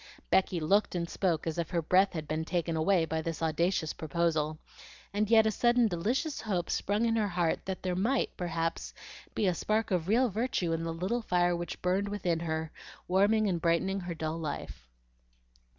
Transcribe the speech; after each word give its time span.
Becky 0.31 0.59
looked 0.59 0.95
and 0.95 1.07
spoke 1.07 1.45
as 1.45 1.59
if 1.59 1.69
her 1.69 1.81
breath 1.83 2.13
had 2.13 2.27
been 2.27 2.43
taken 2.43 2.75
away 2.75 3.05
by 3.05 3.21
this 3.21 3.39
audacious 3.39 3.93
proposal; 3.93 4.57
and 5.13 5.29
yet 5.29 5.45
a 5.45 5.51
sudden 5.51 5.87
delicious 5.87 6.41
hope 6.41 6.71
sprung 6.71 7.03
up 7.03 7.07
in 7.09 7.15
her 7.17 7.27
heart 7.27 7.63
that 7.65 7.83
there 7.83 7.95
might, 7.95 8.35
perhaps, 8.35 8.95
be 9.35 9.45
a 9.45 9.53
spark 9.53 9.91
of 9.91 10.07
real 10.07 10.27
virtue 10.27 10.71
in 10.73 10.83
the 10.85 10.91
little 10.91 11.21
fire 11.21 11.55
which 11.55 11.83
burned 11.83 12.09
within 12.09 12.39
her, 12.39 12.71
warming 13.07 13.47
and 13.47 13.61
brightening 13.61 13.99
her 13.99 14.15
dull 14.15 14.39
life. 14.39 14.87